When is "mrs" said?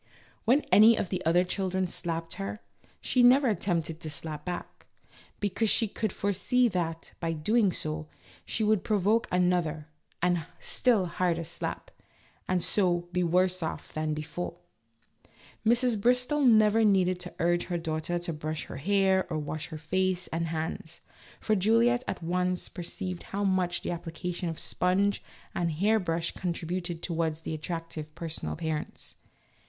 15.63-16.01